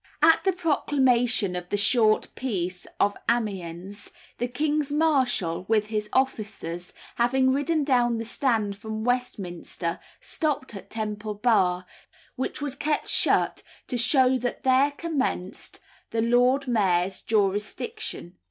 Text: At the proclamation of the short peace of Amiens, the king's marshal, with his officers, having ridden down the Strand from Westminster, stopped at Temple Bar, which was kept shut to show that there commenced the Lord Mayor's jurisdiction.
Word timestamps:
At 0.23 0.43
the 0.43 0.51
proclamation 0.51 1.55
of 1.55 1.69
the 1.69 1.77
short 1.77 2.29
peace 2.33 2.87
of 2.99 3.15
Amiens, 3.29 4.09
the 4.39 4.47
king's 4.47 4.91
marshal, 4.91 5.63
with 5.67 5.89
his 5.89 6.09
officers, 6.11 6.91
having 7.17 7.51
ridden 7.51 7.83
down 7.83 8.17
the 8.17 8.25
Strand 8.25 8.75
from 8.75 9.03
Westminster, 9.03 9.99
stopped 10.19 10.73
at 10.75 10.89
Temple 10.89 11.35
Bar, 11.35 11.85
which 12.35 12.63
was 12.63 12.75
kept 12.75 13.09
shut 13.09 13.61
to 13.85 13.95
show 13.95 14.39
that 14.39 14.63
there 14.63 14.89
commenced 14.89 15.79
the 16.09 16.23
Lord 16.23 16.67
Mayor's 16.67 17.21
jurisdiction. 17.21 18.37